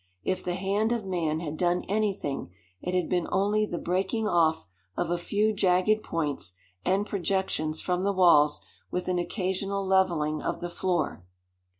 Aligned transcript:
If 0.23 0.43
the 0.43 0.55
hand 0.55 0.91
of 0.91 1.05
man 1.05 1.41
had 1.41 1.57
done 1.57 1.83
anything 1.83 2.49
it 2.81 2.95
had 2.95 3.07
been 3.07 3.27
only 3.31 3.67
the 3.67 3.77
breaking 3.77 4.27
off 4.27 4.65
of 4.97 5.11
a 5.11 5.17
few 5.19 5.53
jagged 5.53 6.01
points 6.01 6.55
and 6.83 7.05
projections 7.05 7.81
from 7.81 8.01
the 8.01 8.11
walls, 8.11 8.61
with 8.89 9.07
an 9.07 9.19
occasional 9.19 9.85
leveling 9.85 10.41
of 10.41 10.59
the 10.59 10.69
floor. 10.69 11.23